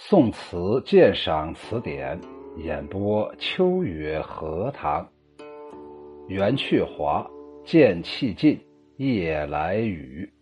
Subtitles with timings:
[0.00, 2.18] 宋词鉴赏词典
[2.56, 5.06] 演播：秋月荷塘。
[6.28, 7.28] 元去华，
[7.64, 8.56] 剑气尽，
[8.96, 10.32] 夜来雨。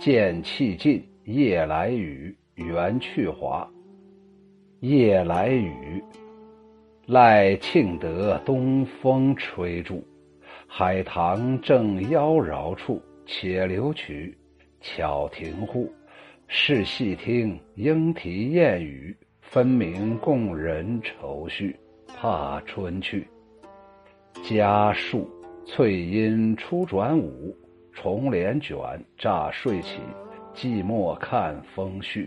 [0.00, 2.34] 剑气尽，夜来雨。
[2.54, 3.68] 元去华。
[4.80, 6.02] 夜来雨，
[7.04, 10.02] 赖庆德东风吹住，
[10.66, 13.00] 海棠正妖娆处。
[13.26, 14.34] 且留取，
[14.80, 15.92] 巧停户。
[16.48, 21.76] 试细听，莺啼燕语，分明供人愁绪。
[22.18, 23.26] 怕春去，
[24.42, 25.28] 家树
[25.66, 27.54] 翠阴初转午，
[27.92, 28.78] 重帘卷，
[29.18, 29.98] 乍睡起，
[30.54, 32.26] 寂寞看风絮。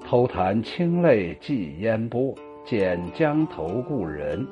[0.00, 4.46] 偷弹清泪寄烟波，见江头故人，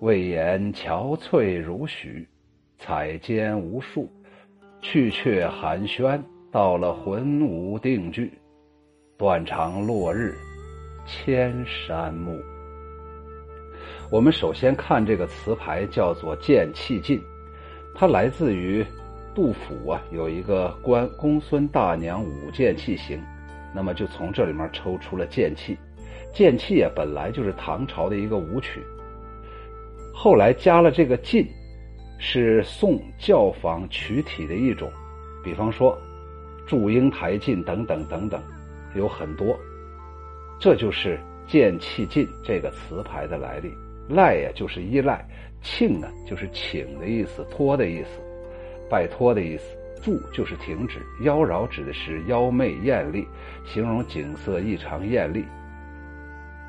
[0.00, 2.28] 未言憔悴如许。
[2.76, 4.10] 彩笺无数，
[4.82, 6.20] 去却寒暄。
[6.50, 8.32] 到了魂无定句，
[9.18, 10.34] 断肠落日，
[11.06, 12.40] 千山暮。
[14.10, 17.20] 我们首先看这个词牌，叫做“剑气尽”，
[17.94, 18.82] 它来自于
[19.34, 23.18] 杜甫啊，有一个《关公孙大娘舞剑器行》，
[23.74, 25.76] 那么就从这里面抽出了剑气。
[26.32, 28.82] 剑气啊，本来就是唐朝的一个舞曲，
[30.14, 31.46] 后来加了这个“尽”，
[32.18, 34.90] 是宋教坊曲体的一种，
[35.44, 35.94] 比方说。
[36.68, 38.40] 祝英台进等等等等，
[38.94, 39.58] 有很多，
[40.60, 43.72] 这就是剑气尽这个词牌的来历。
[44.10, 45.16] 赖呀，就是依赖；
[45.62, 48.20] 庆呢，就是请的意思，托的意思，
[48.90, 49.64] 拜托的意思。
[50.02, 51.00] 祝就是停止。
[51.22, 53.26] 妖娆指的是妖媚艳丽，
[53.64, 55.44] 形容景色异常艳丽。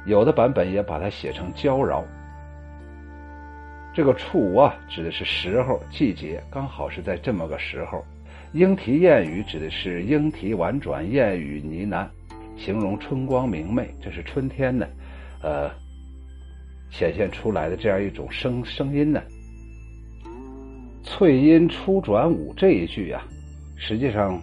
[0.05, 2.03] 有的版本也把它写成娇娆。
[3.93, 8.03] 这个处啊，指的是时候、季节，刚好是在这么个时候。
[8.53, 12.07] 莺啼燕语指的是莺啼婉转，燕语呢喃，
[12.57, 13.93] 形容春光明媚。
[14.01, 14.87] 这是春天呢，
[15.43, 15.69] 呃，
[16.89, 19.21] 显现出来的这样一种声声音呢。
[21.03, 23.21] 翠阴初转舞这一句呀，
[23.77, 24.41] 实际上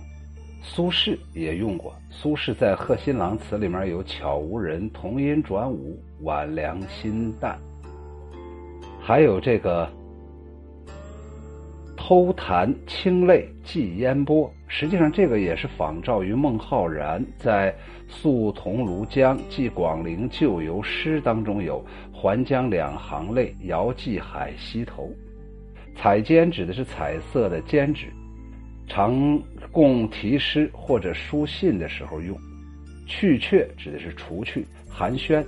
[0.62, 1.92] 苏轼也用过。
[2.08, 7.58] 苏轼在《贺新郎》词里面有“巧无人，童音转舞，晚凉心淡”，
[9.02, 9.90] 还有这个。
[11.96, 17.72] 偷弹清泪寄烟波，实际上这个也是仿照于孟浩然在
[18.06, 25.10] 《宿桐庐江寄广陵旧游诗》当中有“还江两行泪，遥寄海西头”。
[25.96, 28.06] 彩笺指的是彩色的笺纸，
[28.86, 29.40] 常
[29.72, 32.36] 供题诗或者书信的时候用。
[33.08, 34.66] 去却指的是除去。
[34.88, 35.44] 寒暄，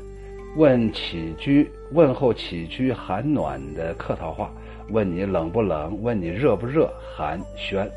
[0.56, 4.50] 问起居问候起居寒暖的客套话。
[4.90, 6.00] 问你冷不冷？
[6.02, 6.92] 问你热不热？
[7.16, 7.88] 寒暄。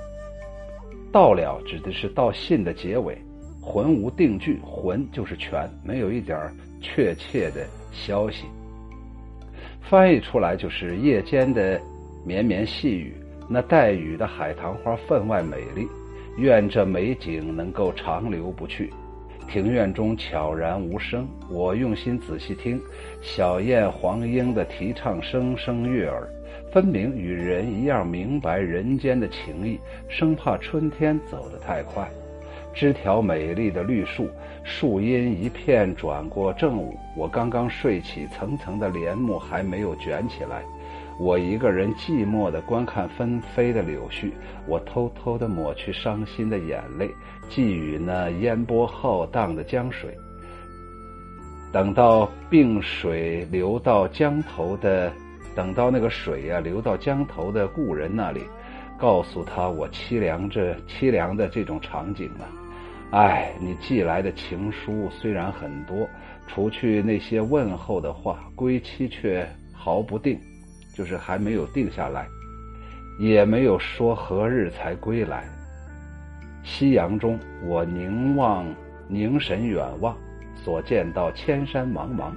[1.11, 3.17] 到了指的是到信的结尾。
[3.61, 8.45] 魂无定句，魂就是全，没有一点确切的消息。
[9.81, 11.79] 翻译出来就是夜间的
[12.25, 13.13] 绵绵细雨，
[13.47, 15.87] 那带雨的海棠花分外美丽。
[16.37, 18.91] 愿这美景能够长留不去。
[19.47, 22.81] 庭院中悄然无声，我用心仔细听，
[23.21, 26.27] 小燕黄莺的啼唱声声悦耳。
[26.71, 29.77] 分明与人一样明白人间的情谊，
[30.07, 32.09] 生怕春天走得太快。
[32.73, 34.29] 枝条美丽的绿树，
[34.63, 36.97] 树荫一片转过正午。
[37.17, 40.63] 我刚刚睡起，层层的帘幕还没有卷起来。
[41.19, 44.31] 我一个人寂寞地观看纷飞的柳絮，
[44.65, 47.11] 我偷偷地抹去伤心的眼泪，
[47.49, 50.17] 寄予那烟波浩荡的江水。
[51.73, 55.11] 等到病水流到江头的。
[55.55, 58.41] 等到那个水呀流到江头的故人那里，
[58.97, 62.47] 告诉他我凄凉这凄凉的这种场景啊。
[63.11, 66.07] 唉，你寄来的情书虽然很多，
[66.47, 70.39] 除去那些问候的话，归期却毫不定，
[70.95, 72.25] 就是还没有定下来，
[73.19, 75.43] 也没有说何日才归来。
[76.63, 78.65] 夕阳中，我凝望
[79.09, 80.15] 凝神远望，
[80.55, 82.31] 所见到千山茫茫，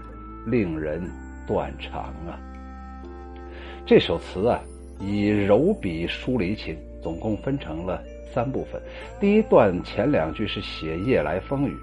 [0.46, 1.00] 令人
[1.46, 2.34] 断肠啊。
[3.86, 4.58] 这首词啊，
[4.98, 8.02] 以柔笔疏离情，总共分成了
[8.32, 8.80] 三部分。
[9.20, 11.76] 第一段前两句是写夜来风雨，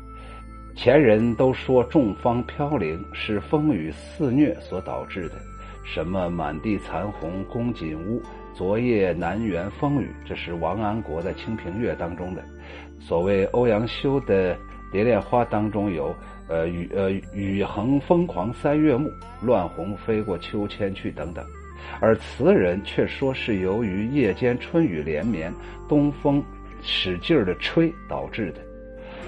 [0.75, 5.36] 前人都说众芳飘零是风雨肆虐所导致的。
[5.83, 8.19] 什么满地残红宫锦屋，
[8.56, 12.44] 昨夜南园风雨，这是王安国的《清平乐》当中的。
[13.00, 14.56] 所谓欧阳修的
[14.92, 16.15] 《蝶恋花》当中有，
[16.48, 19.07] 呃雨呃雨横风狂三月暮，
[19.44, 21.45] 乱红飞过秋千去等等。
[22.00, 25.54] 而词人却说是由于夜间春雨连绵，
[25.88, 26.44] 东风
[26.81, 28.62] 使劲儿的吹导致的。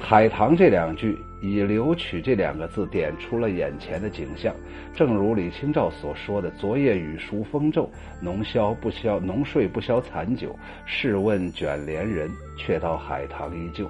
[0.02, 4.54] 海棠这两句以“留取”这两个字点出了眼前的景象。
[4.94, 7.90] 正如李清照所说的：“昨夜雨疏风骤，
[8.22, 10.54] 浓消不消，浓睡不消残酒。
[10.86, 13.90] 试问卷帘人，却道海棠依旧。”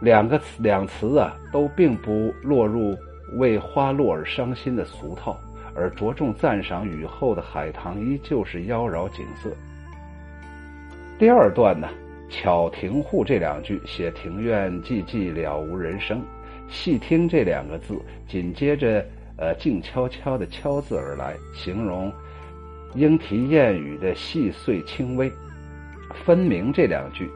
[0.00, 2.96] 两个词两词啊，都并不落入
[3.38, 5.36] 为花落而伤心的俗套，
[5.74, 9.50] 而着重赞赏雨后的海棠依旧是妖娆景色。
[11.18, 11.88] 第二段呢
[12.28, 16.22] ，“巧庭户”这两句写庭院寂寂了无人声，
[16.68, 19.04] 细听这两个字，紧接着
[19.36, 22.12] 呃静悄悄的“悄”字而来，形容
[22.94, 25.30] 莺啼燕语的细碎轻微。
[26.24, 27.30] 分明这两句。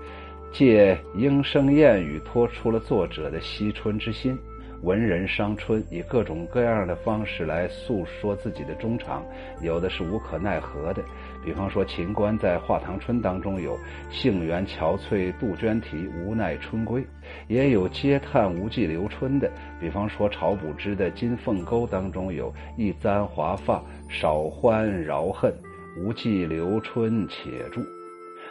[0.52, 4.38] 借莺声燕语托出了作者的惜春之心，
[4.82, 9.24] 文人伤春，以各种各样的方式来诉说自己的衷肠，
[9.62, 11.02] 有的是无可奈何的，
[11.44, 13.76] 比方说秦观在《画堂春》当中有
[14.10, 17.04] “杏园憔悴杜鹃啼，无奈春归”，
[17.48, 19.50] 也有嗟叹无计留春的，
[19.80, 25.52] 比方说晁补之的《金凤沟》当中有一簪华发，少欢饶恨，
[25.98, 27.80] 无计留春且住。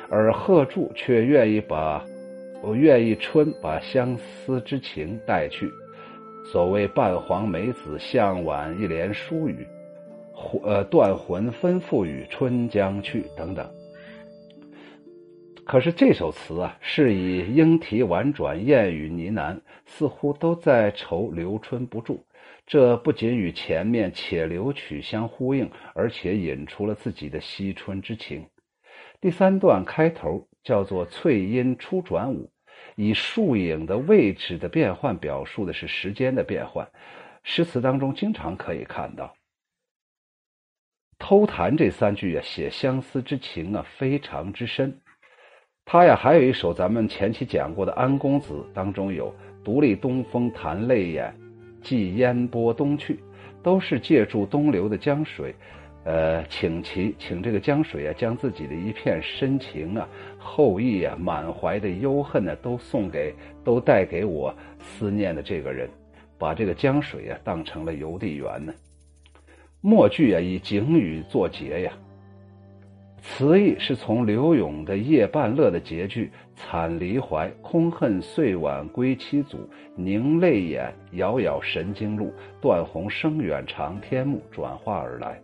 [0.10, 2.04] 而贺铸却愿意把，
[2.62, 5.72] 我愿意春把相思之情带去。
[6.46, 9.68] 所谓半黄梅子向晚一帘疏雨，
[10.64, 13.68] 呃断魂分付与春将去等等。
[15.66, 22.24] 可是这首词啊，是以莺啼婉转、燕语呢喃，似乎都在愁留春不住。
[22.68, 28.46] 这不仅与前面且留曲相呼应，而且引出了自己的惜春之情。
[29.20, 32.52] 第三段开头叫做“翠阴初转午”，
[32.96, 36.88] 以树影的位置的变换表述的是时间的变换。
[37.44, 39.36] 诗词当中经常可以看到
[41.20, 45.00] “偷谈”这三句啊，写相思之情啊，非常之深。
[45.86, 49.32] 他呀，还有一首咱们前期讲过的《安公子》当中有
[49.64, 51.36] “独立东风弹泪眼，
[51.84, 53.20] 寄烟波东去”，
[53.62, 55.54] 都是借助东流的江水。
[56.06, 60.07] 呃，请其请这个江水啊，将自己的一片深情啊、
[60.38, 65.90] 厚意啊、满怀的忧恨呢，都送给、都带给我思念的这个人，
[66.38, 68.72] 把这个江水啊当成了邮递员呢。
[69.81, 71.94] 末句啊以景语作结呀，
[73.19, 82.31] 词意是从柳永的《夜半乐》的结句“惨离怀，空恨岁晚归期阻，凝泪眼，杳杳神经路，
[82.62, 85.42] 断鸿声远长天暮”转化而来。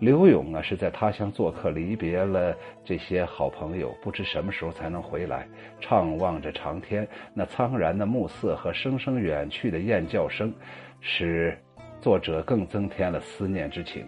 [0.00, 2.54] 刘勇啊是在他乡做客，离别了
[2.84, 5.46] 这些好朋友，不知什么时候才能回来。
[5.80, 10.52] 怅望着长天，那苍然的暮色和声声远去的雁叫声，
[11.00, 11.56] 使
[12.00, 14.04] 作者更增添了思念之情。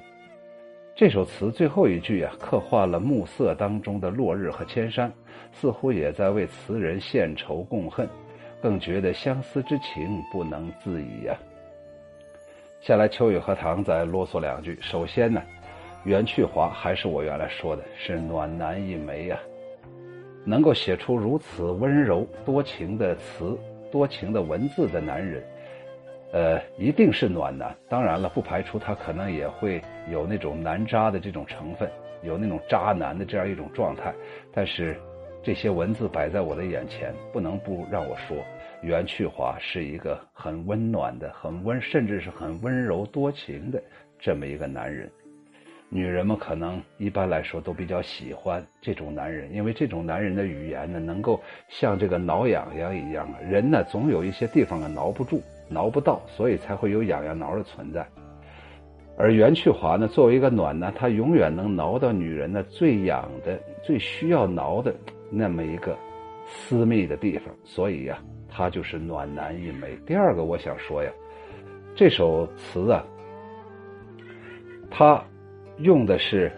[0.95, 5.13] 这首词最后一句啊，刻画了暮色当中的落日和千山，
[5.53, 8.09] 似乎也在为词人献愁共恨，
[8.63, 11.37] 更觉得相思之情不能自已呀。
[12.81, 14.79] 下来，秋雨荷塘再啰嗦两句。
[14.81, 15.43] 首先呢。
[16.07, 19.41] 袁去华还是我原来说的，是暖男一枚呀，
[20.45, 23.59] 能够写出如此温柔多情的词、
[23.91, 25.43] 多情的文字的男人，
[26.33, 27.77] 呃，一定是暖男。
[27.89, 31.91] 当然了，不排除他可能也会有那种男渣的这种成分，
[32.23, 34.15] 有那种渣男的这样一种状态。
[34.53, 34.97] 但是，
[35.43, 38.37] 这些文字摆在我的眼前，不能不让我说，
[38.81, 43.83] 袁去华是一个很温暖的、很温，甚至是很温柔多情的
[44.21, 45.11] 这么一个男人。
[45.89, 53.39] 女人们可能一般来说都比较喜欢这种男人，因为这种男人的语言呢，能够像这个挠痒痒一样啊。
[53.41, 58.05] 人呢，总有一些地方啊挠不住、挠不到，所以才会有痒痒挠的存在。
[59.17, 64.93] 而袁去华呢，作为一个暖男，他永远能挠到女人呢最痒的、最需要挠的
[65.31, 65.97] 那么一个
[66.47, 68.19] 私密的地方，所以呀，
[68.51, 69.97] 他就是暖男一枚。
[70.05, 71.11] 第二个，我想说呀，
[71.95, 73.07] 这首词啊，
[74.91, 75.23] 他。
[75.79, 76.51] 用的是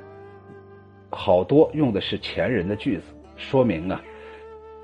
[1.11, 3.03] 好多，用的是前人的句子，
[3.37, 4.01] 说明啊，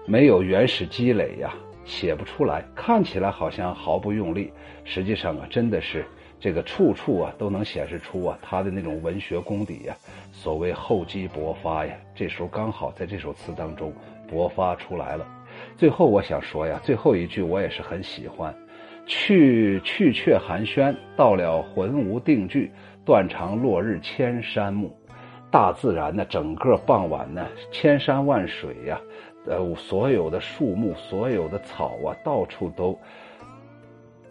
[0.07, 2.65] 没有原始积累呀，写不出来。
[2.75, 4.51] 看起来好像毫不用力，
[4.85, 6.05] 实际上啊，真的是
[6.41, 9.95] 这个处处啊都能显示出啊他的那种文学功底呀。
[10.33, 13.93] 所谓厚积薄发呀，这时候刚好在这首词当中
[14.29, 15.27] 勃发出来了。
[15.77, 18.53] 最后我想说呀，最后一句我也是很喜欢，
[19.07, 22.73] 去去却寒暄，到了魂无定句。
[23.05, 24.91] 断肠落日千山暮，
[25.51, 29.01] 大自然呢，整个傍晚呢，千山万水呀，
[29.47, 32.99] 呃，所有的树木，所有的草啊，到处都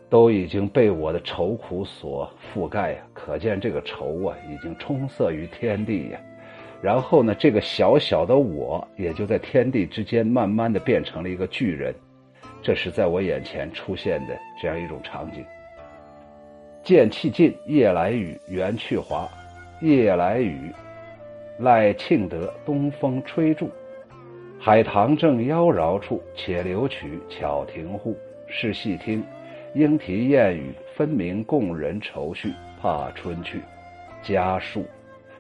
[0.09, 2.97] 都已经被我的愁苦所覆盖呀。
[3.13, 6.19] 可见这个愁啊，已经充塞于天地呀。
[6.81, 11.93] 然后呢，这个小小的我，也就在天地之间，慢慢的变成了一个巨人。
[12.61, 15.45] 这是在我眼前出现的这样一种场景。
[16.83, 19.25] 剑气尽，夜来雨，猿去华。
[19.79, 20.69] 夜来雨，
[21.59, 23.69] 赖庆德东风吹住。
[24.59, 28.17] 海棠正妖娆处，且留曲，巧停户。
[28.47, 29.23] 试细听，
[29.75, 32.51] 莺啼燕语，分明共人愁绪。
[32.81, 33.61] 怕春去，
[34.21, 34.85] 家树，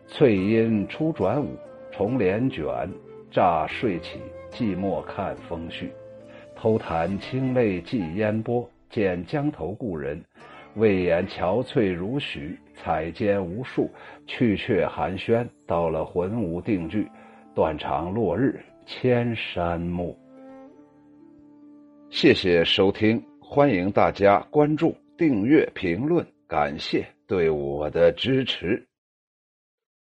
[0.07, 1.57] 翠阴初转午，
[1.91, 2.89] 重帘卷，
[3.29, 5.89] 乍睡起，寂寞看风絮。
[6.55, 10.23] 偷弹清泪寄烟波，见江头故人。
[10.75, 13.89] 魏延憔悴如许，采笺无数，
[14.25, 15.47] 去却寒暄。
[15.67, 17.07] 到了魂无定句，
[17.53, 20.17] 断肠落日千山暮。
[22.09, 28.83] 谢谢收听，欢迎大家关注、订阅、评论，感谢对我的支持。